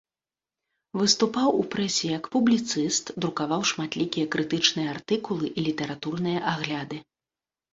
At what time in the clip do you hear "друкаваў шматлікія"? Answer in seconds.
3.25-4.25